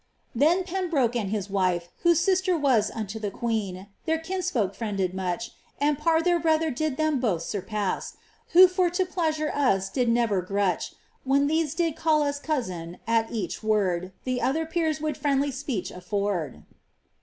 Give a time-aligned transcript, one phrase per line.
[0.33, 3.85] 44 XATHARINB PARK* * Then Pembroke and his wife, who sister wms Unto the queen,
[4.07, 8.17] their kinsfolk friended much And Parr their brother did them both surpass,
[8.53, 10.95] Who for to pleasure us did never grutch.
[11.23, 15.91] When these did call us cousin, at each word The otlior peers would friendly speech
[15.91, 16.63] a^rd."